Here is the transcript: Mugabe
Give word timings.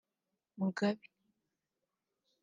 Mugabe 0.57 1.05